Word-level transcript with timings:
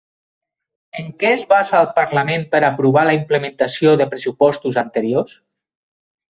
En 1.01 1.11
què 1.23 1.29
es 1.33 1.43
basa 1.51 1.77
el 1.81 1.91
Parlament 1.99 2.47
per 2.57 2.63
aprovar 2.71 3.05
la 3.11 3.15
implementació 3.19 3.95
de 4.03 4.11
pressupostos 4.17 4.83
anteriors? 4.87 5.41